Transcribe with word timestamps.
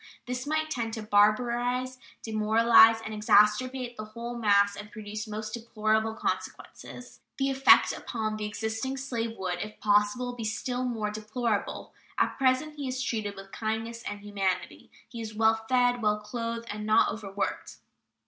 This 0.25 0.47
might 0.47 0.71
tend 0.71 0.93
to 0.95 1.03
barbarize, 1.03 1.99
demoralize, 2.23 3.01
and 3.05 3.13
exasperate 3.13 3.95
the 3.97 4.03
whole 4.05 4.35
mass 4.35 4.75
and 4.75 4.91
produce 4.91 5.27
most 5.27 5.53
deplorable 5.53 6.15
consequences. 6.15 7.19
The 7.37 7.51
effect 7.51 7.93
upon 7.95 8.35
the 8.37 8.47
existing 8.47 8.97
slave 8.97 9.37
would, 9.37 9.59
if 9.59 9.79
possible, 9.79 10.33
be 10.33 10.43
still 10.43 10.85
more 10.85 11.11
deplorable. 11.11 11.93
At 12.17 12.29
present 12.39 12.77
he 12.77 12.87
is 12.87 12.99
treated 13.03 13.35
with 13.35 13.51
kindness 13.51 14.01
and 14.01 14.21
humanity. 14.21 14.89
He 15.07 15.21
is 15.21 15.35
well 15.35 15.67
fed, 15.69 16.01
well 16.01 16.19
clothed, 16.19 16.65
and 16.71 16.83
not 16.83 17.11
overworked. 17.11 17.77